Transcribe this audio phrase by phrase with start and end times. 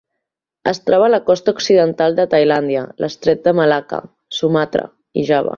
[0.71, 4.03] Es troba a la costa occidental de Tailàndia, l'Estret de Malacca,
[4.41, 4.91] Sumatra
[5.25, 5.49] i Java.